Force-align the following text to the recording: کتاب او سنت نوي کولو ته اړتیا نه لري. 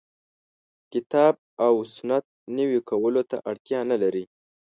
کتاب 0.93 1.33
او 1.65 1.73
سنت 1.95 2.25
نوي 2.57 2.79
کولو 2.89 3.21
ته 3.29 3.37
اړتیا 3.49 3.79
نه 3.91 3.97
لري. 4.03 4.23